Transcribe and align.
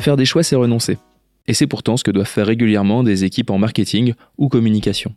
Faire 0.00 0.16
des 0.16 0.24
choix, 0.24 0.42
c'est 0.42 0.56
renoncer. 0.56 0.96
Et 1.48 1.54
c'est 1.54 1.66
pourtant 1.66 1.96
ce 1.96 2.04
que 2.04 2.10
doivent 2.10 2.28
faire 2.28 2.46
régulièrement 2.46 3.02
des 3.02 3.24
équipes 3.24 3.50
en 3.50 3.58
marketing 3.58 4.14
ou 4.36 4.48
communication. 4.48 5.14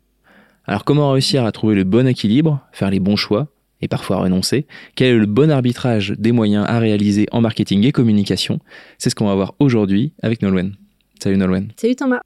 Alors 0.66 0.84
comment 0.84 1.12
réussir 1.12 1.46
à 1.46 1.52
trouver 1.52 1.76
le 1.76 1.84
bon 1.84 2.08
équilibre, 2.08 2.62
faire 2.72 2.90
les 2.90 3.00
bons 3.00 3.16
choix 3.16 3.48
et 3.82 3.88
parfois 3.88 4.18
renoncer? 4.18 4.66
Quel 4.96 5.16
est 5.16 5.20
le 5.20 5.26
bon 5.26 5.52
arbitrage 5.52 6.14
des 6.18 6.32
moyens 6.32 6.66
à 6.68 6.80
réaliser 6.80 7.28
en 7.32 7.42
marketing 7.42 7.86
et 7.86 7.92
communication? 7.92 8.60
C'est 8.98 9.10
ce 9.10 9.16
qu'on 9.16 9.28
va 9.28 9.36
voir 9.36 9.54
aujourd'hui 9.60 10.14
avec 10.24 10.42
Nolwenn. 10.42 10.76
Salut 11.22 11.38
Nolwenn. 11.38 11.72
Salut 11.78 11.96
Thomas. 11.96 12.22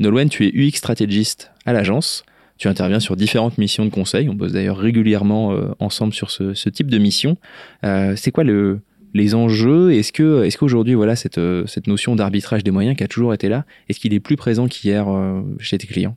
Nolwenn, 0.00 0.28
tu 0.28 0.46
es 0.46 0.52
UX 0.52 0.78
stratégiste 0.78 1.52
à 1.64 1.72
l'agence. 1.72 2.24
Tu 2.58 2.68
interviens 2.68 3.00
sur 3.00 3.16
différentes 3.16 3.58
missions 3.58 3.84
de 3.84 3.90
conseil. 3.90 4.28
On 4.28 4.34
bosse 4.34 4.52
d'ailleurs 4.52 4.78
régulièrement 4.78 5.52
euh, 5.52 5.74
ensemble 5.78 6.12
sur 6.12 6.30
ce, 6.30 6.68
type 6.68 6.90
de 6.90 6.98
mission. 6.98 7.36
Euh, 7.84 8.14
c'est 8.16 8.30
quoi 8.30 8.44
le, 8.44 8.80
les 9.14 9.34
enjeux 9.34 9.92
Est-ce 9.92 10.12
que 10.12 10.42
est-ce 10.42 10.58
qu'aujourd'hui 10.58 10.94
voilà 10.94 11.16
cette 11.16 11.38
euh, 11.38 11.64
cette 11.66 11.86
notion 11.86 12.16
d'arbitrage 12.16 12.64
des 12.64 12.72
moyens 12.72 12.96
qui 12.96 13.04
a 13.04 13.08
toujours 13.08 13.32
été 13.32 13.48
là, 13.48 13.64
est-ce 13.88 14.00
qu'il 14.00 14.12
est 14.12 14.20
plus 14.20 14.36
présent 14.36 14.66
qu'hier 14.66 15.08
euh, 15.08 15.40
chez 15.60 15.78
tes 15.78 15.86
clients? 15.86 16.16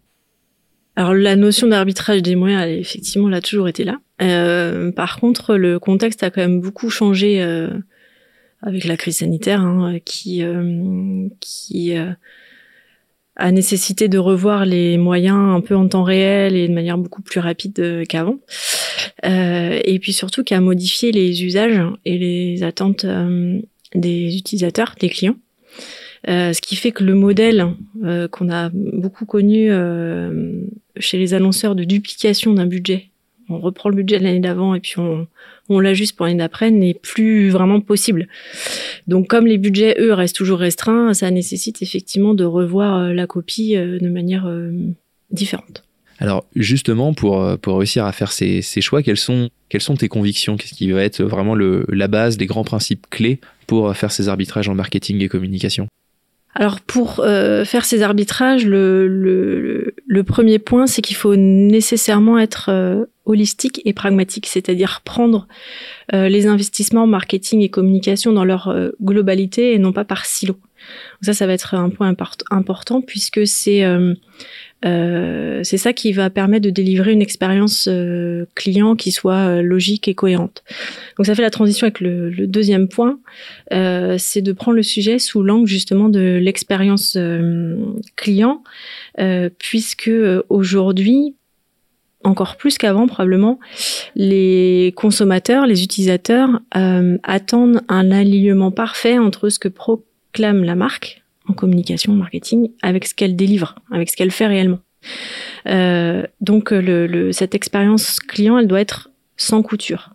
Alors 0.95 1.13
la 1.13 1.35
notion 1.35 1.67
d'arbitrage 1.67 2.23
des 2.23 2.35
moyens, 2.35 2.67
effectivement, 2.67 3.27
elle 3.27 3.35
a 3.35 3.41
toujours 3.41 3.67
été 3.67 3.83
là. 3.83 3.99
Euh, 4.19 4.91
par 4.91 5.19
contre, 5.19 5.55
le 5.55 5.77
contexte 5.77 6.23
a 6.23 6.31
quand 6.31 6.41
même 6.41 6.59
beaucoup 6.59 6.89
changé 6.89 7.39
avec 8.63 8.83
la 8.85 8.97
crise 8.97 9.17
sanitaire, 9.17 9.61
hein, 9.61 9.99
qui 10.03 10.43
qui 11.39 11.93
a 13.35 13.51
nécessité 13.51 14.07
de 14.07 14.17
revoir 14.17 14.65
les 14.65 14.97
moyens 14.97 15.37
un 15.37 15.61
peu 15.61 15.75
en 15.75 15.87
temps 15.87 16.01
réel 16.01 16.55
et 16.55 16.67
de 16.67 16.73
manière 16.73 16.97
beaucoup 16.97 17.21
plus 17.21 17.39
rapide 17.39 18.03
qu'avant. 18.09 18.39
Euh, 19.25 19.79
et 19.83 19.99
puis 19.99 20.13
surtout 20.13 20.43
qui 20.43 20.53
a 20.53 20.61
modifié 20.61 21.11
les 21.11 21.43
usages 21.43 21.81
et 22.05 22.17
les 22.17 22.63
attentes 22.63 23.05
euh, 23.05 23.59
des 23.95 24.37
utilisateurs, 24.37 24.95
des 24.99 25.09
clients. 25.09 25.37
Euh, 26.27 26.51
ce 26.51 26.61
qui 26.61 26.75
fait 26.75 26.91
que 26.91 27.03
le 27.03 27.13
modèle 27.13 27.67
euh, 28.03 28.27
qu'on 28.27 28.49
a 28.49 28.69
beaucoup 28.73 29.25
connu 29.25 29.71
euh, 29.71 30.61
chez 30.97 31.17
les 31.17 31.33
annonceurs 31.33 31.75
de 31.75 31.83
duplication 31.83 32.53
d'un 32.53 32.65
budget, 32.65 33.09
on 33.49 33.59
reprend 33.59 33.89
le 33.89 33.95
budget 33.95 34.19
de 34.19 34.23
l'année 34.23 34.39
d'avant 34.39 34.75
et 34.75 34.79
puis 34.79 34.95
on, 34.97 35.27
on 35.69 35.79
l'ajuste 35.79 36.17
pour 36.17 36.25
l'année 36.25 36.39
d'après, 36.39 36.69
n'est 36.69 36.95
plus 36.95 37.49
vraiment 37.49 37.79
possible. 37.79 38.27
Donc 39.07 39.27
comme 39.27 39.47
les 39.47 39.57
budgets, 39.57 39.95
eux, 39.99 40.11
restent 40.11 40.35
toujours 40.35 40.59
restreints, 40.59 41.13
ça 41.13 41.31
nécessite 41.31 41.81
effectivement 41.81 42.33
de 42.33 42.43
revoir 42.43 43.13
la 43.13 43.27
copie 43.27 43.75
de 43.75 44.09
manière 44.09 44.51
différente. 45.31 45.86
Alors 46.19 46.45
justement, 46.55 47.13
pour, 47.13 47.43
euh, 47.43 47.57
pour 47.57 47.77
réussir 47.77 48.05
à 48.05 48.11
faire 48.11 48.31
ces, 48.31 48.61
ces 48.61 48.81
choix, 48.81 49.03
quelles 49.03 49.17
sont, 49.17 49.49
quelles 49.69 49.81
sont 49.81 49.95
tes 49.95 50.07
convictions? 50.07 50.57
Qu'est-ce 50.57 50.73
qui 50.73 50.91
va 50.91 51.03
être 51.03 51.23
vraiment 51.23 51.55
le, 51.55 51.85
la 51.89 52.07
base, 52.07 52.37
les 52.37 52.47
grands 52.47 52.63
principes 52.63 53.07
clés 53.09 53.39
pour 53.67 53.95
faire 53.95 54.11
ces 54.11 54.27
arbitrages 54.27 54.69
en 54.69 54.75
marketing 54.75 55.21
et 55.21 55.27
communication? 55.27 55.87
Alors 56.55 56.81
pour 56.81 57.19
euh, 57.19 57.65
faire 57.65 57.85
ces 57.85 58.01
arbitrages, 58.01 58.65
le, 58.65 59.07
le, 59.07 59.93
le 60.07 60.23
premier 60.23 60.57
point, 60.57 60.87
c'est 60.87 61.03
qu'il 61.03 61.15
faut 61.15 61.35
nécessairement 61.35 62.39
être 62.39 62.69
euh, 62.69 63.05
holistique 63.25 63.81
et 63.85 63.93
pragmatique, 63.93 64.47
c'est-à-dire 64.47 65.01
prendre 65.05 65.47
euh, 66.15 66.29
les 66.29 66.47
investissements 66.47 67.05
marketing 67.05 67.61
et 67.61 67.69
communication 67.69 68.33
dans 68.33 68.45
leur 68.45 68.75
globalité 68.99 69.73
et 69.73 69.77
non 69.77 69.93
pas 69.93 70.03
par 70.03 70.25
silo. 70.25 70.53
Donc 70.53 71.25
ça, 71.25 71.33
ça 71.33 71.45
va 71.45 71.53
être 71.53 71.75
un 71.75 71.91
point 71.91 72.15
important 72.49 73.01
puisque 73.01 73.45
c'est 73.45 73.83
euh, 74.85 75.61
c'est 75.63 75.77
ça 75.77 75.91
qui 75.91 76.11
va 76.11 76.29
permettre 76.29 76.63
de 76.65 76.69
délivrer 76.69 77.11
une 77.11 77.21
expérience 77.21 77.87
euh, 77.89 78.45
client 78.53 78.95
qui 78.95 79.11
soit 79.11 79.47
euh, 79.47 79.61
logique 79.61 80.07
et 80.07 80.13
cohérente. 80.13 80.63
Donc 81.17 81.25
ça 81.25 81.33
fait 81.33 81.41
la 81.41 81.49
transition 81.49 81.85
avec 81.85 81.99
le, 81.99 82.29
le 82.29 82.45
deuxième 82.45 82.87
point, 82.87 83.19
c'est 83.71 84.41
de 84.41 84.51
prendre 84.51 84.75
le 84.75 84.83
sujet 84.83 85.19
sous 85.19 85.41
l'angle 85.41 85.67
justement 85.67 86.09
de 86.09 86.39
l'expérience 86.41 87.17
client, 88.15 88.63
puisque 89.57 90.11
aujourd'hui, 90.49 91.35
encore 92.23 92.55
plus 92.57 92.77
qu'avant 92.77 93.07
probablement, 93.07 93.59
les 94.15 94.93
consommateurs, 94.95 95.65
les 95.65 95.83
utilisateurs 95.83 96.61
attendent 97.23 97.81
un 97.89 98.11
alignement 98.11 98.71
parfait 98.71 99.17
entre 99.17 99.49
ce 99.49 99.59
que 99.59 99.67
proclame 99.67 100.63
la 100.63 100.75
marque, 100.75 101.23
en 101.47 101.53
communication, 101.53 102.13
marketing, 102.13 102.71
avec 102.81 103.05
ce 103.07 103.15
qu'elle 103.15 103.35
délivre, 103.35 103.75
avec 103.91 104.09
ce 104.09 104.15
qu'elle 104.15 104.31
fait 104.31 104.47
réellement. 104.47 104.79
Euh, 105.67 106.23
donc 106.41 106.71
le, 106.71 107.07
le, 107.07 107.31
cette 107.31 107.55
expérience 107.55 108.19
client, 108.19 108.57
elle 108.57 108.67
doit 108.67 108.81
être 108.81 109.09
sans 109.37 109.61
couture. 109.61 110.13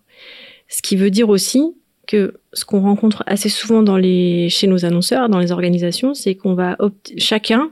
Ce 0.69 0.83
qui 0.83 0.97
veut 0.97 1.11
dire 1.11 1.29
aussi 1.29 1.63
que 2.07 2.35
ce 2.53 2.65
qu'on 2.65 2.81
rencontre 2.81 3.23
assez 3.27 3.49
souvent 3.49 3.83
dans 3.83 3.97
les, 3.97 4.49
chez 4.49 4.67
nos 4.67 4.85
annonceurs, 4.85 5.29
dans 5.29 5.39
les 5.39 5.53
organisations, 5.53 6.15
c'est 6.15 6.35
qu'on 6.35 6.55
va 6.55 6.77
chacun 7.17 7.71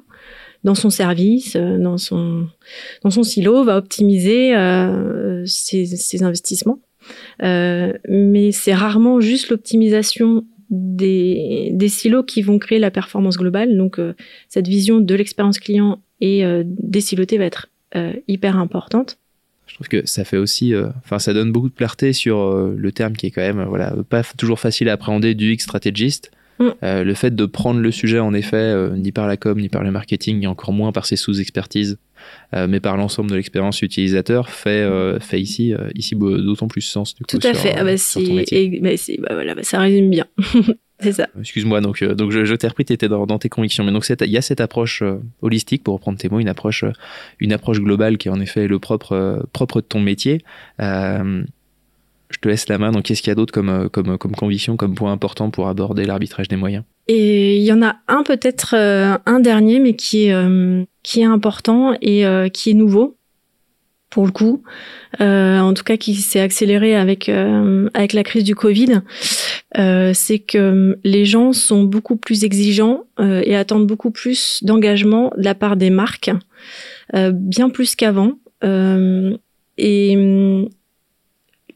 dans 0.64 0.74
son 0.74 0.90
service, 0.90 1.56
euh, 1.56 1.78
dans 1.78 1.98
son 1.98 2.46
dans 3.02 3.10
son 3.10 3.22
silo, 3.22 3.64
va 3.64 3.76
optimiser 3.76 4.54
euh, 4.54 5.44
ses, 5.46 5.86
ses, 5.86 6.22
investissements. 6.22 6.80
Euh, 7.42 7.92
mais 8.08 8.52
c'est 8.52 8.74
rarement 8.74 9.20
juste 9.20 9.48
l'optimisation 9.48 10.44
des, 10.70 11.88
silos 11.88 12.22
qui 12.22 12.42
vont 12.42 12.58
créer 12.58 12.78
la 12.78 12.90
performance 12.90 13.36
globale. 13.36 13.76
Donc, 13.76 13.98
euh, 13.98 14.14
cette 14.48 14.68
vision 14.68 15.00
de 15.00 15.14
l'expérience 15.14 15.58
client 15.58 16.00
et 16.20 16.44
euh, 16.44 16.62
des 16.66 17.00
silotés 17.00 17.38
va 17.38 17.44
être 17.44 17.68
euh, 17.96 18.12
hyper 18.28 18.56
importante. 18.56 19.18
Je 19.66 19.74
trouve 19.74 19.88
que 19.88 20.06
ça 20.06 20.24
fait 20.24 20.36
aussi, 20.36 20.74
enfin, 21.04 21.20
ça 21.20 21.32
donne 21.32 21.52
beaucoup 21.52 21.68
de 21.68 21.74
clarté 21.74 22.12
sur 22.12 22.52
le 22.54 22.90
terme 22.92 23.12
qui 23.12 23.26
est 23.26 23.30
quand 23.30 23.40
même, 23.40 23.62
voilà, 23.62 23.94
pas 24.08 24.24
toujours 24.36 24.58
facile 24.58 24.88
à 24.88 24.94
appréhender 24.94 25.36
du 25.36 25.52
X 25.52 25.62
stratégiste. 25.62 26.32
Mm. 26.60 26.70
le 26.82 27.14
fait 27.14 27.34
de 27.34 27.46
prendre 27.46 27.80
le 27.80 27.90
sujet, 27.90 28.18
en 28.18 28.34
effet, 28.34 28.90
ni 28.94 29.12
par 29.12 29.26
la 29.26 29.36
com, 29.36 29.58
ni 29.58 29.68
par 29.68 29.82
le 29.82 29.90
marketing, 29.90 30.44
et 30.44 30.46
encore 30.46 30.72
moins 30.72 30.92
par 30.92 31.06
ses 31.06 31.16
sous-expertises, 31.16 31.98
euh, 32.54 32.66
mais 32.68 32.80
par 32.80 32.96
l'ensemble 32.96 33.30
de 33.30 33.36
l'expérience 33.36 33.80
utilisateur 33.82 34.50
fait 34.50 34.70
euh, 34.70 35.20
fait 35.20 35.40
ici 35.40 35.72
euh, 35.72 35.88
ici 35.94 36.16
d'autant 36.16 36.68
plus 36.68 36.80
sens 36.80 37.14
du 37.14 37.24
coup, 37.24 37.38
tout 37.38 37.46
à 37.46 37.54
fait. 37.54 37.74
Ah 37.76 37.84
bah, 37.84 37.94
bah, 37.94 38.90
bah, 39.18 39.34
voilà 39.34 39.54
bah, 39.54 39.62
ça 39.62 39.78
résume 39.78 40.10
bien. 40.10 40.26
C'est 41.02 41.12
ça. 41.12 41.28
Excuse-moi 41.38 41.80
donc 41.80 42.04
donc 42.04 42.30
je, 42.30 42.54
t'ai 42.54 42.68
repris 42.68 42.84
dans, 42.84 43.24
dans 43.24 43.38
tes 43.38 43.48
convictions. 43.48 43.84
Mais 43.84 43.92
donc 43.92 44.06
il 44.08 44.30
y 44.30 44.36
a 44.36 44.42
cette 44.42 44.60
approche 44.60 45.02
holistique 45.40 45.82
pour 45.82 45.94
reprendre 45.94 46.18
tes 46.18 46.28
mots 46.28 46.40
une 46.40 46.48
approche 46.48 46.84
une 47.38 47.54
approche 47.54 47.80
globale 47.80 48.18
qui 48.18 48.28
est 48.28 48.30
en 48.30 48.40
effet 48.40 48.68
le 48.68 48.78
propre 48.78 49.46
propre 49.52 49.80
de 49.80 49.86
ton 49.86 50.00
métier 50.00 50.42
je 52.30 52.38
te 52.38 52.48
laisse 52.48 52.68
la 52.68 52.78
main. 52.78 52.92
Donc, 52.92 53.04
qu'est-ce 53.04 53.22
qu'il 53.22 53.30
y 53.30 53.32
a 53.32 53.34
d'autre 53.34 53.52
comme, 53.52 53.88
comme, 53.90 54.16
comme 54.18 54.32
conviction, 54.32 54.76
comme 54.76 54.94
point 54.94 55.12
important 55.12 55.50
pour 55.50 55.68
aborder 55.68 56.04
l'arbitrage 56.04 56.48
des 56.48 56.56
moyens? 56.56 56.84
Et 57.08 57.56
il 57.56 57.62
y 57.62 57.72
en 57.72 57.82
a 57.82 57.96
un 58.08 58.22
peut-être, 58.22 58.74
un 58.74 59.40
dernier, 59.40 59.80
mais 59.80 59.94
qui 59.94 60.26
est, 60.26 60.34
qui 61.02 61.20
est 61.20 61.24
important 61.24 61.94
et 62.00 62.26
euh, 62.26 62.48
qui 62.48 62.70
est 62.70 62.74
nouveau 62.74 63.16
pour 64.10 64.26
le 64.26 64.32
coup, 64.32 64.64
euh, 65.20 65.60
en 65.60 65.72
tout 65.72 65.84
cas 65.84 65.96
qui 65.96 66.16
s'est 66.16 66.40
accéléré 66.40 66.96
avec 66.96 67.28
euh, 67.28 67.88
avec 67.94 68.12
la 68.12 68.24
crise 68.24 68.42
du 68.42 68.56
Covid, 68.56 69.02
c'est 69.76 70.40
que 70.40 70.98
les 71.04 71.24
gens 71.24 71.52
sont 71.52 71.84
beaucoup 71.84 72.16
plus 72.16 72.42
exigeants 72.42 73.04
et 73.20 73.54
attendent 73.54 73.86
beaucoup 73.86 74.10
plus 74.10 74.64
d'engagement 74.64 75.32
de 75.36 75.44
la 75.44 75.54
part 75.54 75.76
des 75.76 75.90
marques, 75.90 76.32
bien 77.14 77.70
plus 77.70 77.94
qu'avant. 77.94 78.32
et 79.78 80.68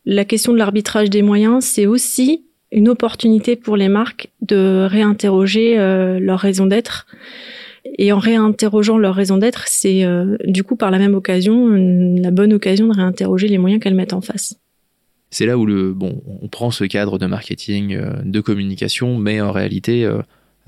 la 0.04 0.24
question 0.24 0.52
de 0.52 0.58
l'arbitrage 0.58 1.10
des 1.10 1.22
moyens, 1.22 1.64
c'est 1.64 1.86
aussi 1.86 2.44
une 2.72 2.88
opportunité 2.88 3.56
pour 3.56 3.76
les 3.76 3.88
marques 3.88 4.30
de 4.42 4.86
réinterroger 4.90 5.76
leur 5.76 6.40
raison 6.40 6.66
d'être 6.66 7.06
et 7.98 8.12
en 8.12 8.18
réinterrogeant 8.18 8.98
leur 8.98 9.14
raison 9.14 9.36
d'être, 9.36 9.64
c'est 9.66 10.04
euh, 10.04 10.36
du 10.44 10.64
coup 10.64 10.76
par 10.76 10.90
la 10.90 10.98
même 10.98 11.14
occasion 11.14 11.68
la 11.68 12.30
bonne 12.30 12.52
occasion 12.52 12.88
de 12.88 12.94
réinterroger 12.94 13.48
les 13.48 13.58
moyens 13.58 13.82
qu'elles 13.82 13.94
mettent 13.94 14.14
en 14.14 14.20
face. 14.20 14.58
C'est 15.30 15.46
là 15.46 15.58
où 15.58 15.66
le 15.66 15.92
bon, 15.92 16.22
on 16.42 16.48
prend 16.48 16.70
ce 16.70 16.84
cadre 16.84 17.18
de 17.18 17.26
marketing, 17.26 17.94
euh, 17.94 18.12
de 18.24 18.40
communication, 18.40 19.18
mais 19.18 19.40
en 19.40 19.52
réalité, 19.52 20.04
euh, 20.04 20.22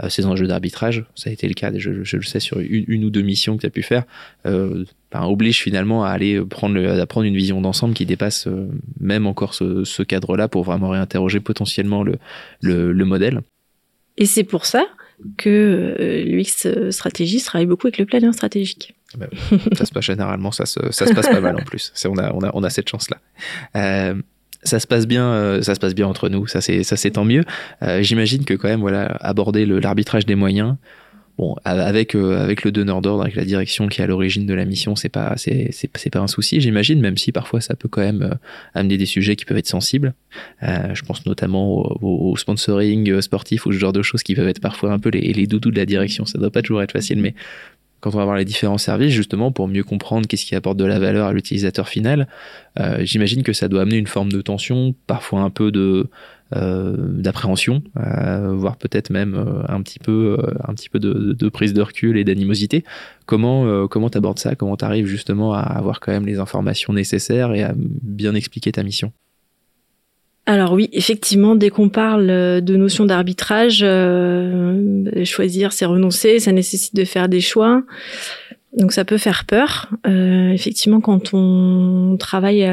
ces 0.08 0.26
enjeux 0.26 0.46
d'arbitrage, 0.46 1.04
ça 1.14 1.30
a 1.30 1.32
été 1.32 1.48
le 1.48 1.54
cas, 1.54 1.72
je, 1.76 2.04
je 2.04 2.16
le 2.16 2.22
sais 2.22 2.40
sur 2.40 2.58
une, 2.60 3.04
ou 3.04 3.10
deux 3.10 3.22
missions 3.22 3.56
que 3.56 3.62
tu 3.62 3.66
as 3.66 3.70
pu 3.70 3.82
faire, 3.82 4.04
euh, 4.44 4.84
ben, 5.10 5.22
oblige 5.24 5.62
finalement 5.62 6.04
à 6.04 6.10
aller 6.10 6.40
prendre, 6.40 6.78
à 6.78 7.06
prendre 7.06 7.26
une 7.26 7.36
vision 7.36 7.60
d'ensemble 7.60 7.94
qui 7.94 8.06
dépasse 8.06 8.48
même 9.00 9.26
encore 9.26 9.54
ce, 9.54 9.84
ce 9.84 10.02
cadre-là 10.02 10.48
pour 10.48 10.64
vraiment 10.64 10.90
réinterroger 10.90 11.40
potentiellement 11.40 12.02
le, 12.02 12.16
le, 12.60 12.92
le 12.92 13.04
modèle. 13.04 13.40
Et 14.18 14.26
c'est 14.26 14.44
pour 14.44 14.66
ça 14.66 14.84
que 15.38 15.96
euh, 15.98 16.24
l'UX 16.24 16.90
stratégie 16.90 17.40
travaille 17.42 17.66
beaucoup 17.66 17.86
avec 17.86 17.98
le 17.98 18.04
planning 18.04 18.32
stratégique. 18.32 18.94
Ah 19.14 19.18
bah 19.18 19.26
ça 19.74 19.86
se 19.86 19.92
passe 19.92 20.04
généralement, 20.04 20.52
ça 20.52 20.66
se, 20.66 20.80
ça 20.90 21.06
se 21.06 21.14
passe 21.14 21.28
pas 21.28 21.40
mal 21.40 21.56
en 21.56 21.64
plus. 21.64 21.92
On 22.06 22.18
a, 22.18 22.32
on, 22.34 22.40
a, 22.40 22.50
on 22.52 22.62
a 22.64 22.70
cette 22.70 22.88
chance-là. 22.88 23.18
Euh, 23.76 24.20
ça 24.62 24.80
se 24.80 24.86
passe 24.86 25.06
bien, 25.06 25.24
euh, 25.24 25.62
ça 25.62 25.74
se 25.74 25.80
passe 25.80 25.94
bien 25.94 26.06
entre 26.06 26.28
nous, 26.28 26.46
ça 26.46 26.60
c'est, 26.60 26.82
ça 26.82 26.96
c'est 26.96 27.12
tant 27.12 27.24
mieux. 27.24 27.44
Euh, 27.82 28.02
j'imagine 28.02 28.44
que 28.44 28.54
quand 28.54 28.68
même, 28.68 28.80
voilà, 28.80 29.06
aborder 29.20 29.66
l'arbitrage 29.66 30.26
des 30.26 30.34
moyens, 30.34 30.76
bon, 31.38 31.56
avec 31.64 32.14
avec 32.14 32.64
le 32.64 32.72
donneur 32.72 33.02
d'ordre, 33.02 33.22
avec 33.22 33.36
la 33.36 33.44
direction 33.44 33.88
qui 33.88 34.00
est 34.00 34.04
à 34.04 34.06
l'origine 34.06 34.46
de 34.46 34.54
la 34.54 34.64
mission, 34.64 34.96
c'est 34.96 35.08
pas 35.08 35.34
c'est 35.36 35.70
c'est 35.72 36.10
pas 36.10 36.20
un 36.20 36.26
souci, 36.26 36.60
j'imagine, 36.60 37.00
même 37.00 37.16
si 37.16 37.32
parfois 37.32 37.60
ça 37.60 37.74
peut 37.74 37.88
quand 37.88 38.02
même 38.02 38.36
amener 38.74 38.96
des 38.96 39.06
sujets 39.06 39.36
qui 39.36 39.44
peuvent 39.44 39.58
être 39.58 39.66
sensibles. 39.66 40.14
je 40.62 41.02
pense 41.02 41.26
notamment 41.26 42.02
au, 42.02 42.36
sponsoring 42.36 43.20
sportif 43.20 43.66
ou 43.66 43.72
ce 43.72 43.78
genre 43.78 43.92
de 43.92 44.02
choses 44.02 44.22
qui 44.22 44.34
peuvent 44.34 44.48
être 44.48 44.60
parfois 44.60 44.92
un 44.92 44.98
peu 44.98 45.10
les, 45.10 45.32
les 45.32 45.46
doudous 45.46 45.70
de 45.70 45.76
la 45.76 45.86
direction. 45.86 46.24
Ça 46.26 46.38
doit 46.38 46.50
pas 46.50 46.62
toujours 46.62 46.82
être 46.82 46.92
facile, 46.92 47.20
mais 47.20 47.34
quand 48.00 48.14
on 48.14 48.18
va 48.18 48.24
voir 48.24 48.36
les 48.36 48.44
différents 48.44 48.78
services, 48.78 49.12
justement, 49.12 49.52
pour 49.52 49.68
mieux 49.68 49.84
comprendre 49.84 50.26
qu'est-ce 50.26 50.44
qui 50.44 50.54
apporte 50.54 50.76
de 50.76 50.84
la 50.84 50.98
valeur 50.98 51.26
à 51.26 51.32
l'utilisateur 51.32 51.88
final, 51.88 52.28
euh, 52.78 52.98
j'imagine 53.00 53.42
que 53.42 53.52
ça 53.52 53.68
doit 53.68 53.82
amener 53.82 53.96
une 53.96 54.06
forme 54.06 54.30
de 54.30 54.40
tension, 54.40 54.94
parfois 55.06 55.40
un 55.40 55.50
peu 55.50 55.72
de 55.72 56.08
euh, 56.54 56.94
d'appréhension, 56.96 57.82
euh, 57.96 58.52
voire 58.54 58.76
peut-être 58.76 59.10
même 59.10 59.64
un 59.68 59.82
petit 59.82 59.98
peu, 59.98 60.38
un 60.62 60.74
petit 60.74 60.88
peu 60.88 61.00
de, 61.00 61.48
prise 61.48 61.72
de 61.72 61.82
recul 61.82 62.16
et 62.16 62.24
d'animosité. 62.24 62.84
Comment 63.24 63.88
comment 63.88 64.10
t'abordes 64.10 64.38
ça? 64.38 64.54
Comment 64.54 64.76
t'arrives 64.76 65.06
justement 65.06 65.54
à 65.54 65.60
avoir 65.60 65.98
quand 66.00 66.12
même 66.12 66.26
les 66.26 66.38
informations 66.38 66.92
nécessaires 66.92 67.52
et 67.54 67.64
à 67.64 67.74
bien 67.76 68.34
expliquer 68.34 68.72
ta 68.72 68.82
mission? 68.82 69.12
Alors 70.46 70.72
oui, 70.72 70.88
effectivement, 70.92 71.56
dès 71.56 71.70
qu'on 71.70 71.88
parle 71.88 72.30
euh, 72.30 72.60
de 72.60 72.76
notion 72.76 73.04
d'arbitrage, 73.04 73.80
euh, 73.82 75.24
choisir, 75.24 75.72
c'est 75.72 75.84
renoncer, 75.84 76.38
ça 76.38 76.52
nécessite 76.52 76.94
de 76.94 77.04
faire 77.04 77.28
des 77.28 77.40
choix. 77.40 77.82
Donc 78.76 78.92
ça 78.92 79.04
peut 79.04 79.18
faire 79.18 79.44
peur. 79.44 79.90
Euh, 80.06 80.50
effectivement, 80.50 81.00
quand 81.00 81.34
on 81.34 82.16
travaille 82.16 82.64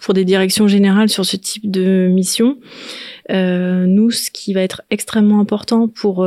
pour 0.00 0.14
des 0.14 0.24
directions 0.24 0.66
générales 0.66 1.08
sur 1.10 1.26
ce 1.26 1.36
type 1.36 1.70
de 1.70 2.08
mission, 2.08 2.58
nous, 3.28 4.10
ce 4.10 4.30
qui 4.30 4.54
va 4.54 4.62
être 4.62 4.82
extrêmement 4.90 5.40
important 5.40 5.88
pour 5.88 6.20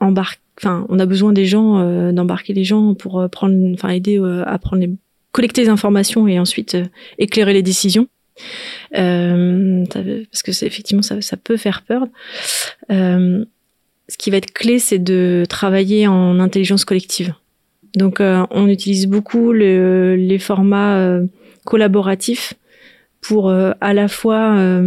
embarquer, 0.00 0.40
enfin, 0.58 0.86
on 0.88 0.98
a 0.98 1.06
besoin 1.06 1.32
des 1.32 1.46
gens, 1.46 2.12
d'embarquer 2.12 2.52
les 2.52 2.64
gens 2.64 2.94
pour 2.94 3.28
prendre, 3.30 3.54
enfin, 3.74 3.90
aider 3.90 4.20
à 4.44 4.58
prendre 4.58 4.82
les, 4.82 4.90
collecter 5.30 5.62
les 5.62 5.68
informations 5.68 6.26
et 6.26 6.40
ensuite 6.40 6.76
éclairer 7.18 7.52
les 7.52 7.62
décisions. 7.62 8.08
Euh, 8.96 9.84
parce 9.90 10.42
que 10.42 10.64
effectivement 10.64 11.02
ça, 11.02 11.36
peut 11.36 11.56
faire 11.56 11.82
peur. 11.82 12.06
Euh, 12.90 13.44
ce 14.08 14.16
qui 14.16 14.30
va 14.30 14.36
être 14.36 14.52
clé, 14.52 14.78
c'est 14.78 14.98
de 14.98 15.44
travailler 15.48 16.06
en 16.06 16.38
intelligence 16.38 16.84
collective. 16.84 17.34
Donc, 17.94 18.20
euh, 18.20 18.46
on 18.50 18.68
utilise 18.68 19.06
beaucoup 19.06 19.52
le, 19.52 20.16
les 20.16 20.38
formats 20.38 21.20
collaboratifs 21.64 22.54
pour 23.20 23.50
à 23.50 23.94
la 23.94 24.08
fois 24.08 24.80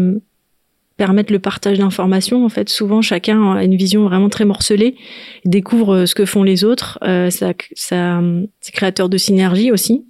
permettre 1.00 1.34
le 1.34 1.40
partage 1.40 1.80
d'informations. 1.80 2.46
En 2.46 2.50
fait, 2.50 2.70
souvent, 2.70 3.02
chacun 3.02 3.54
a 3.54 3.64
une 3.64 3.76
vision 3.76 4.04
vraiment 4.04 4.30
très 4.30 4.46
morcelée, 4.46 4.96
découvre 5.46 6.06
ce 6.06 6.14
que 6.14 6.26
font 6.26 6.44
les 6.44 6.64
autres. 6.64 7.00
ça, 7.02 7.54
ça 7.76 8.22
c'est 8.62 8.72
créateur 8.72 9.10
de 9.10 9.18
synergie 9.18 9.72
aussi 9.72 10.06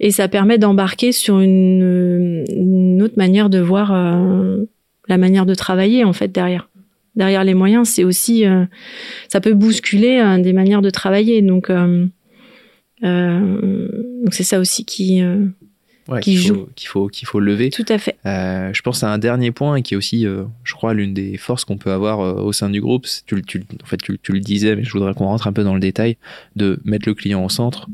et 0.00 0.10
ça 0.10 0.28
permet 0.28 0.58
d'embarquer 0.58 1.12
sur 1.12 1.40
une, 1.40 3.00
autre 3.02 3.14
manière 3.16 3.50
de 3.50 3.58
voir 3.58 3.92
euh, 3.92 4.64
la 5.08 5.18
manière 5.18 5.46
de 5.46 5.54
travailler 5.54 6.04
en 6.04 6.12
fait 6.12 6.28
derrière. 6.28 6.68
Derrière 7.14 7.44
les 7.44 7.54
moyens, 7.54 7.88
c'est 7.88 8.04
aussi 8.04 8.44
euh, 8.44 8.66
ça 9.28 9.40
peut 9.40 9.54
bousculer 9.54 10.18
euh, 10.18 10.38
des 10.38 10.52
manières 10.52 10.82
de 10.82 10.90
travailler. 10.90 11.40
Donc 11.42 11.70
donc 13.02 14.32
c'est 14.32 14.42
ça 14.42 14.58
aussi 14.58 14.84
qui 14.84 15.22
qu'il 16.20 16.38
faut, 16.38 16.68
qu'il 16.76 16.88
faut, 16.88 17.08
qu'il 17.08 17.26
faut 17.26 17.40
lever. 17.40 17.70
Tout 17.70 17.84
à 17.88 17.98
fait. 17.98 18.16
Euh, 18.26 18.70
je 18.72 18.82
pense 18.82 19.02
à 19.02 19.12
un 19.12 19.18
dernier 19.18 19.50
point 19.50 19.82
qui 19.82 19.94
est 19.94 19.96
aussi, 19.96 20.26
euh, 20.26 20.44
je 20.64 20.74
crois, 20.74 20.94
l'une 20.94 21.14
des 21.14 21.36
forces 21.36 21.64
qu'on 21.64 21.78
peut 21.78 21.90
avoir 21.90 22.20
euh, 22.20 22.34
au 22.34 22.52
sein 22.52 22.70
du 22.70 22.80
groupe. 22.80 23.06
Tu, 23.26 23.42
tu, 23.42 23.64
en 23.82 23.86
fait, 23.86 23.96
tu, 23.96 24.18
tu, 24.18 24.32
le 24.32 24.40
disais, 24.40 24.76
mais 24.76 24.84
je 24.84 24.92
voudrais 24.92 25.14
qu'on 25.14 25.26
rentre 25.26 25.46
un 25.46 25.52
peu 25.52 25.64
dans 25.64 25.74
le 25.74 25.80
détail, 25.80 26.16
de 26.54 26.80
mettre 26.84 27.08
le 27.08 27.14
client 27.14 27.44
au 27.44 27.48
centre. 27.48 27.88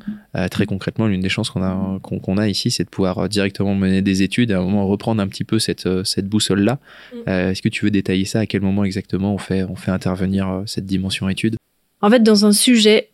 très 0.50 0.66
concrètement, 0.66 1.06
l'une 1.06 1.20
des 1.20 1.28
chances 1.28 1.50
qu'on 1.50 1.62
a, 1.62 1.98
qu'on, 2.00 2.36
a 2.36 2.48
ici, 2.48 2.70
c'est 2.70 2.84
de 2.84 2.90
pouvoir 2.90 3.28
directement 3.28 3.74
mener 3.74 4.02
des 4.02 4.22
études 4.22 4.50
et 4.50 4.54
à 4.54 4.60
un 4.60 4.62
moment 4.62 4.86
reprendre 4.86 5.22
un 5.22 5.28
petit 5.28 5.44
peu 5.44 5.58
cette, 5.58 5.88
cette 6.04 6.28
boussole-là. 6.28 6.78
Mm. 7.14 7.30
est-ce 7.30 7.62
que 7.62 7.68
tu 7.68 7.84
veux 7.84 7.90
détailler 7.90 8.24
ça? 8.24 8.40
À 8.40 8.46
quel 8.46 8.60
moment 8.60 8.84
exactement 8.84 9.34
on 9.34 9.38
fait, 9.38 9.64
on 9.64 9.76
fait 9.76 9.90
intervenir 9.90 10.62
cette 10.66 10.86
dimension 10.86 11.28
étude? 11.28 11.56
En 12.00 12.10
fait, 12.10 12.22
dans 12.22 12.44
un 12.46 12.52
sujet 12.52 13.08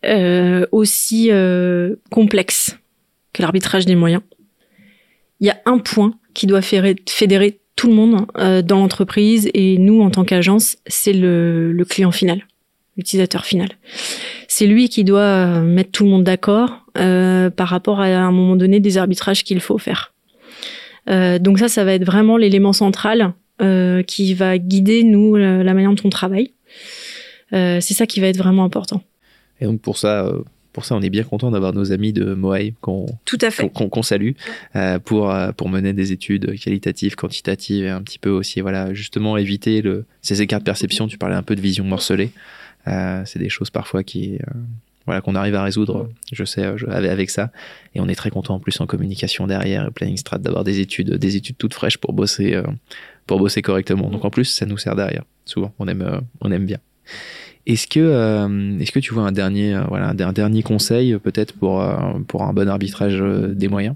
aussi 0.72 1.30
complexe 2.10 2.76
que 3.32 3.42
l'arbitrage 3.42 3.86
des 3.86 3.94
moyens, 3.94 4.22
il 5.40 5.46
y 5.46 5.50
a 5.50 5.58
un 5.66 5.78
point 5.78 6.14
qui 6.34 6.46
doit 6.46 6.62
fédérer 6.62 7.60
tout 7.76 7.88
le 7.88 7.94
monde 7.94 8.26
euh, 8.36 8.60
dans 8.60 8.78
l'entreprise 8.78 9.48
et 9.54 9.78
nous 9.78 10.02
en 10.02 10.10
tant 10.10 10.24
qu'agence, 10.24 10.76
c'est 10.86 11.12
le, 11.12 11.84
client 11.88 12.10
final, 12.10 12.42
l'utilisateur 12.96 13.44
final. 13.44 13.68
C'est 14.48 14.66
lui 14.66 14.88
qui 14.88 15.04
doit 15.04 15.20
euh, 15.20 15.62
mettre 15.62 15.92
tout 15.92 16.04
le 16.04 16.10
monde 16.10 16.24
d'accord 16.24 16.84
euh, 16.98 17.50
par 17.50 17.68
rapport 17.68 18.00
à, 18.00 18.06
un 18.06 18.32
moment 18.32 18.56
donné 18.56 18.80
des 18.80 18.98
arbitrages 18.98 19.44
qu'il 19.44 19.60
faut 19.60 19.78
faire. 19.78 20.12
donc 21.06 21.60
ça, 21.60 21.68
ça 21.68 21.84
va 21.84 21.94
être 21.94 22.04
vraiment 22.04 22.36
l'élément 22.36 22.72
central 22.72 23.32
qui 24.06 24.34
va 24.34 24.56
guider 24.58 25.02
nous 25.02 25.34
la 25.34 25.74
manière 25.74 25.90
dont 25.92 26.02
on 26.04 26.10
travaille. 26.10 26.52
c'est 27.50 27.80
ça 27.80 28.06
qui 28.06 28.20
va 28.20 28.28
être 28.28 28.36
vraiment 28.36 28.64
important. 28.64 29.02
Et 29.60 29.64
donc 29.64 29.80
pour 29.80 29.98
ça, 29.98 30.32
pour 30.78 30.84
ça, 30.84 30.94
on 30.94 31.02
est 31.02 31.10
bien 31.10 31.24
content 31.24 31.50
d'avoir 31.50 31.72
nos 31.72 31.90
amis 31.90 32.12
de 32.12 32.34
Moai 32.34 32.72
qu'on 32.80 33.06
qu'on 33.72 34.02
salue 34.04 34.30
euh, 34.76 35.00
pour 35.00 35.28
euh, 35.28 35.50
pour 35.50 35.68
mener 35.68 35.92
des 35.92 36.12
études 36.12 36.56
qualitatives, 36.56 37.16
quantitatives 37.16 37.84
et 37.84 37.88
un 37.88 38.00
petit 38.00 38.20
peu 38.20 38.30
aussi 38.30 38.60
voilà 38.60 38.94
justement 38.94 39.36
éviter 39.36 39.82
le, 39.82 40.04
ces 40.22 40.40
écarts 40.40 40.60
de 40.60 40.64
perception. 40.64 41.08
Tu 41.08 41.18
parlais 41.18 41.34
un 41.34 41.42
peu 41.42 41.56
de 41.56 41.60
vision 41.60 41.82
morcelée. 41.82 42.30
Euh, 42.86 43.24
c'est 43.26 43.40
des 43.40 43.48
choses 43.48 43.70
parfois 43.70 44.04
qui 44.04 44.38
voilà 45.04 45.20
qu'on 45.20 45.34
arrive 45.34 45.56
à 45.56 45.64
résoudre. 45.64 46.08
Je 46.30 46.44
sais 46.44 46.62
avec 46.62 47.30
ça 47.30 47.50
et 47.96 48.00
on 48.00 48.06
est 48.06 48.14
très 48.14 48.30
content 48.30 48.54
en 48.54 48.60
plus 48.60 48.80
en 48.80 48.86
communication 48.86 49.48
derrière, 49.48 49.90
planning 49.90 50.16
strat 50.16 50.38
d'avoir 50.38 50.62
des 50.62 50.78
études 50.78 51.14
des 51.14 51.34
études 51.34 51.56
toutes 51.58 51.74
fraîches 51.74 51.98
pour 51.98 52.12
bosser 52.12 52.56
pour 53.26 53.40
bosser 53.40 53.62
correctement. 53.62 54.10
Donc 54.10 54.24
en 54.24 54.30
plus 54.30 54.44
ça 54.44 54.64
nous 54.64 54.78
sert 54.78 54.94
derrière. 54.94 55.24
Souvent 55.44 55.74
on 55.80 55.88
aime 55.88 56.20
on 56.40 56.52
aime 56.52 56.66
bien. 56.66 56.78
Est-ce 57.68 57.86
que, 57.86 58.00
euh, 58.00 58.78
est-ce 58.80 58.92
que 58.92 58.98
tu 58.98 59.12
vois 59.12 59.24
un 59.24 59.32
dernier, 59.32 59.74
euh, 59.74 59.82
voilà, 59.88 60.08
un 60.08 60.32
dernier 60.32 60.62
conseil 60.62 61.18
peut-être 61.18 61.52
pour, 61.52 61.82
euh, 61.82 61.96
pour 62.26 62.42
un 62.42 62.54
bon 62.54 62.66
arbitrage 62.66 63.22
des 63.54 63.68
moyens? 63.68 63.94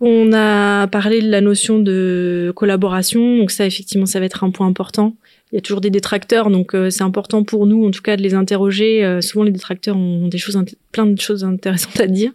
On 0.00 0.30
a 0.34 0.86
parlé 0.88 1.22
de 1.22 1.30
la 1.30 1.40
notion 1.40 1.78
de 1.78 2.52
collaboration, 2.54 3.38
donc 3.38 3.50
ça 3.50 3.64
effectivement 3.64 4.04
ça 4.04 4.20
va 4.20 4.26
être 4.26 4.44
un 4.44 4.50
point 4.50 4.66
important 4.66 5.14
il 5.52 5.56
y 5.56 5.58
a 5.58 5.60
toujours 5.60 5.82
des 5.82 5.90
détracteurs, 5.90 6.48
donc 6.48 6.74
euh, 6.74 6.88
c'est 6.88 7.02
important 7.02 7.44
pour 7.44 7.66
nous, 7.66 7.86
en 7.86 7.90
tout 7.90 8.00
cas, 8.00 8.16
de 8.16 8.22
les 8.22 8.32
interroger. 8.32 9.04
Euh, 9.04 9.20
souvent, 9.20 9.44
les 9.44 9.50
détracteurs 9.50 9.98
ont 9.98 10.28
des 10.28 10.38
choses, 10.38 10.58
plein 10.92 11.04
de 11.04 11.20
choses 11.20 11.44
intéressantes 11.44 12.00
à 12.00 12.06
dire, 12.06 12.32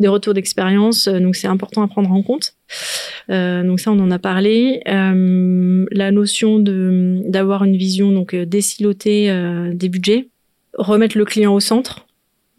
des 0.00 0.08
retours 0.08 0.32
d'expérience, 0.32 1.06
euh, 1.06 1.20
donc 1.20 1.36
c'est 1.36 1.46
important 1.46 1.82
à 1.82 1.88
prendre 1.88 2.10
en 2.10 2.22
compte. 2.22 2.54
donc 3.28 3.80
ça, 3.80 3.92
on 3.92 4.00
en 4.00 4.10
a 4.10 4.18
parlé. 4.18 4.80
la 4.86 6.10
notion 6.10 6.58
de 6.58 7.20
d'avoir 7.26 7.64
une 7.64 7.76
vision 7.76 8.12
donc 8.12 8.34
décilotée 8.34 9.30
des 9.74 9.88
budgets, 9.90 10.28
remettre 10.78 11.18
le 11.18 11.24
client 11.26 11.54
au 11.54 11.60
centre. 11.60 12.06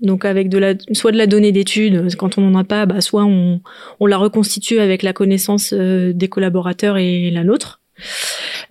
Donc 0.01 0.25
avec 0.25 0.49
de 0.49 0.57
la, 0.59 0.73
soit 0.91 1.11
de 1.11 1.17
la 1.17 1.25
donnée 1.25 1.51
d'études, 1.51 2.15
quand 2.17 2.37
on 2.37 2.41
n'en 2.41 2.59
a 2.59 2.63
pas, 2.63 2.85
bah, 2.85 3.01
soit 3.01 3.25
on, 3.25 3.61
on 3.99 4.05
la 4.05 4.17
reconstitue 4.17 4.79
avec 4.79 5.01
la 5.03 5.13
connaissance 5.13 5.73
des 5.73 6.27
collaborateurs 6.29 6.97
et 6.97 7.31
la 7.31 7.43
nôtre. 7.43 7.81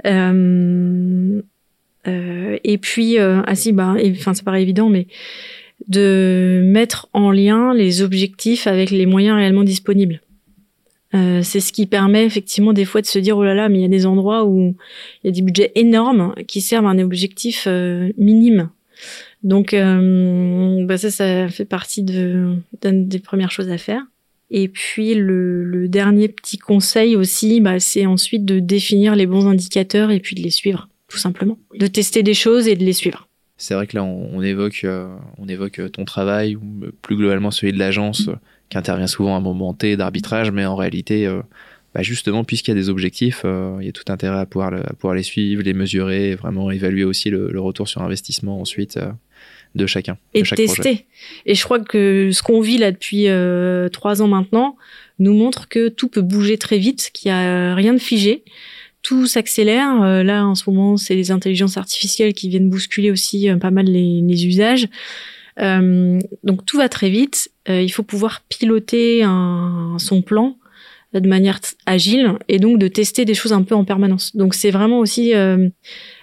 Euh, 0.07 1.43
euh, 2.07 2.59
et 2.65 2.79
puis, 2.79 3.19
euh, 3.19 3.43
ah 3.47 3.55
si, 3.55 3.73
bah, 3.73 3.95
enfin, 4.11 4.35
ça 4.35 4.43
paraît 4.43 4.63
évident, 4.63 4.89
mais 4.89 5.07
de 5.89 6.63
mettre 6.65 7.09
en 7.13 7.31
lien 7.31 7.75
les 7.75 8.03
objectifs 8.03 8.67
avec 8.67 8.91
les 8.91 9.07
moyens 9.07 9.37
réellement 9.37 9.65
disponibles. 9.65 10.21
C'est 11.43 11.61
ce 11.61 11.73
qui 11.73 11.87
permet 11.87 12.25
effectivement 12.25 12.73
des 12.73 12.85
fois 12.85 13.01
de 13.01 13.07
se 13.07 13.21
dire 13.21 13.39
oh 13.39 13.45
là 13.45 13.55
là 13.55 13.69
mais 13.69 13.79
il 13.79 13.83
y 13.83 13.85
a 13.85 13.89
des 13.89 14.05
endroits 14.05 14.45
où 14.45 14.75
il 15.23 15.27
y 15.27 15.29
a 15.29 15.31
des 15.31 15.43
budgets 15.43 15.71
énormes 15.77 16.35
qui 16.49 16.61
servent 16.61 16.87
à 16.87 16.89
un 16.89 16.99
objectif 16.99 17.69
minime 18.19 18.71
donc 19.45 19.77
bah 19.77 20.99
ça 20.99 21.13
ça 21.13 21.49
fait 21.49 21.67
partie 21.67 22.03
de 22.03 22.57
des 22.83 23.19
premières 23.21 23.53
choses 23.53 23.71
à 23.71 23.79
faire 23.79 24.05
et 24.57 24.69
puis 24.69 25.15
le, 25.15 25.89
dernier 25.89 26.29
petit 26.29 26.59
conseil 26.59 27.17
aussi, 27.17 27.61
bah, 27.61 27.81
c'est 27.81 28.07
ensuite 28.07 28.45
de 28.45 28.61
définir 28.61 29.17
les 29.17 29.27
bons 29.27 29.49
indicateurs 29.49 30.13
et 30.13 30.21
puis 30.21 30.37
de 30.37 30.43
les 30.43 30.51
suivre, 30.51 30.89
tout 31.09 31.19
simplement. 31.19 31.59
De 31.77 31.89
tester 31.89 32.23
des 32.23 32.35
choses 32.35 32.69
et 32.69 32.77
de 32.77 32.85
les 32.85 32.93
suivre. 32.93 33.29
C'est 33.57 33.75
vrai 33.75 33.89
que 33.89 33.97
là, 33.97 34.05
on, 34.05 34.41
évoque, 34.43 34.83
euh, 34.85 35.13
on 35.39 35.49
évoque 35.49 35.81
ton 35.91 36.05
travail, 36.05 36.55
ou 36.55 36.63
plus 37.03 37.17
globalement 37.17 37.51
celui 37.51 37.73
de 37.73 37.79
l'agence, 37.81 38.29
euh, 38.29 38.35
qui 38.69 38.79
intervient 38.79 39.09
souvent 39.09 39.35
à 39.35 39.39
un 39.39 39.41
moment 39.41 39.75
T 39.75 39.97
d'arbitrage, 39.97 40.53
mais 40.53 40.65
en 40.65 40.77
réalité, 40.77 41.27
euh, 41.27 41.43
bah, 41.95 42.03
justement, 42.03 42.45
puisqu'il 42.45 42.71
y 42.71 42.73
a 42.73 42.75
des 42.75 42.89
objectifs, 42.89 43.45
il 43.45 43.87
y 43.87 43.89
a 43.89 43.93
tout 43.93 44.11
intérêt 44.13 44.41
à 44.41 44.47
pouvoir, 44.47 44.73
pouvoir 44.99 45.15
les 45.15 45.23
suivre, 45.23 45.63
les 45.63 45.75
mesurer, 45.75 46.31
et 46.31 46.35
vraiment 46.35 46.71
évaluer 46.71 47.05
aussi 47.05 47.31
le, 47.31 47.51
le 47.51 47.61
retour 47.61 47.89
sur 47.89 48.03
investissement 48.03 48.61
ensuite 48.61 48.99
de 49.75 49.87
chacun. 49.87 50.17
Et 50.35 50.43
de 50.43 50.49
tester. 50.49 51.07
Et 51.47 51.55
je 51.55 51.65
crois 51.65 51.81
que 51.81 52.31
ce 52.33 52.43
qu'on 52.43 52.61
vit 52.61 52.79
là 52.79 52.93
depuis 52.93 53.29
euh, 53.29 53.89
trois 53.89 54.23
ans 54.23 54.29
maintenant 54.29 54.77
nous 55.19 55.35
montre 55.35 55.69
que 55.69 55.89
tout 55.89 56.09
peut 56.09 56.23
bouger 56.23 56.59
très 56.59 56.79
vite, 56.79 57.11
qu'il 57.13 57.31
n'y 57.31 57.37
a 57.37 57.75
rien 57.75 57.93
de 57.93 57.99
figé, 57.99 58.45
tout 59.03 59.27
s'accélère. 59.27 60.25
là, 60.25 60.47
en 60.47 60.55
ce 60.55 60.69
moment, 60.69 60.97
c'est 60.97 61.15
les 61.15 61.31
intelligences 61.31 61.77
artificielles 61.77 62.35
qui 62.35 62.49
viennent 62.49 62.71
bousculer 62.71 63.11
aussi 63.11 63.49
pas 63.61 63.71
mal 63.71 63.87
les, 63.87 64.23
les 64.23 64.47
usages. 64.47 64.89
donc 65.59 66.67
tout 66.67 66.79
va 66.79 66.89
très 66.89 67.11
vite. 67.11 67.51
il 67.69 67.91
faut 67.91 68.03
pouvoir 68.03 68.43
piloter 68.49 69.23
un, 69.23 69.97
son 69.99 70.23
plan 70.23 70.57
de 71.21 71.29
manière 71.29 71.61
agile 71.87 72.33
et 72.49 72.59
donc 72.59 72.79
de 72.79 72.89
tester 72.89 73.25
des 73.25 73.35
choses 73.35 73.53
un 73.53 73.63
peu 73.63 73.75
en 73.75 73.85
permanence. 73.85 74.35
Donc 74.37 74.55
c'est 74.55 74.71
vraiment 74.71 74.99
aussi 74.99 75.33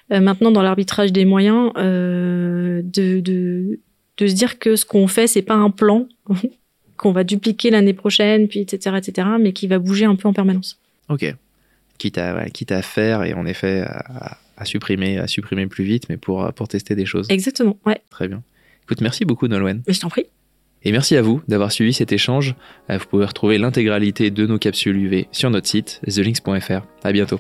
maintenant 0.10 0.51
dans 0.51 0.62
l'arbitrage 0.62 1.12
des 1.12 1.25
moyens 1.25 1.71
de, 1.75 2.81
de, 2.83 3.79
de 4.17 4.27
se 4.27 4.33
dire 4.33 4.60
que 4.60 4.75
ce 4.75 4.86
qu'on 4.86 5.07
fait 5.07 5.27
c'est 5.27 5.41
pas 5.41 5.55
un 5.55 5.69
plan 5.69 6.07
qu'on 7.01 7.12
va 7.12 7.24
dupliquer 7.24 7.71
l'année 7.71 7.93
prochaine, 7.93 8.48
puis 8.48 8.60
etc., 8.60 8.95
etc., 8.98 9.27
mais 9.39 9.53
qui 9.53 9.65
va 9.65 9.79
bouger 9.79 10.05
un 10.05 10.15
peu 10.15 10.27
en 10.27 10.33
permanence. 10.33 10.79
Ok. 11.10 11.33
Quitte 11.98 12.19
à, 12.19 12.50
quitte 12.50 12.71
à 12.71 12.81
faire 12.83 13.24
et 13.24 13.33
en 13.33 13.45
effet 13.45 13.83
à, 14.57 14.65
supprimer, 14.65 15.17
à 15.17 15.27
supprimer 15.27 15.65
plus 15.65 15.83
vite, 15.83 16.10
mais 16.10 16.17
pour, 16.17 16.53
pour 16.53 16.67
tester 16.67 16.95
des 16.95 17.05
choses. 17.05 17.25
Exactement, 17.29 17.77
ouais. 17.86 18.01
Très 18.12 18.27
bien. 18.27 18.43
Écoute, 18.83 19.01
merci 19.01 19.25
beaucoup, 19.25 19.48
Nolwenn. 19.48 19.81
Je 19.88 20.00
t'en 20.00 20.10
prie. 20.10 20.25
Et 20.83 20.91
merci 20.91 21.15
à 21.15 21.21
vous 21.21 21.41
d'avoir 21.47 21.71
suivi 21.71 21.93
cet 21.93 22.11
échange. 22.11 22.55
Vous 22.89 23.05
pouvez 23.09 23.25
retrouver 23.25 23.57
l'intégralité 23.57 24.31
de 24.31 24.45
nos 24.47 24.57
capsules 24.57 24.97
UV 24.97 25.27
sur 25.31 25.50
notre 25.50 25.67
site, 25.67 26.01
thelinks.fr. 26.07 26.81
À 27.03 27.11
bientôt. 27.11 27.39